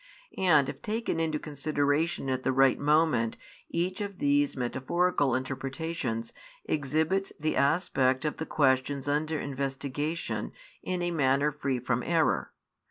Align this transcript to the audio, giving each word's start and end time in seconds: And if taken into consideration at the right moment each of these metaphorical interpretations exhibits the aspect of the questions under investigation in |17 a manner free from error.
And 0.39 0.67
if 0.67 0.81
taken 0.81 1.19
into 1.19 1.37
consideration 1.37 2.27
at 2.27 2.41
the 2.41 2.51
right 2.51 2.79
moment 2.79 3.37
each 3.69 4.01
of 4.01 4.17
these 4.17 4.57
metaphorical 4.57 5.35
interpretations 5.35 6.33
exhibits 6.65 7.31
the 7.39 7.55
aspect 7.55 8.25
of 8.25 8.37
the 8.37 8.47
questions 8.47 9.07
under 9.07 9.39
investigation 9.39 10.53
in 10.81 11.01
|17 11.01 11.03
a 11.03 11.11
manner 11.11 11.51
free 11.51 11.77
from 11.77 12.01
error. 12.01 12.51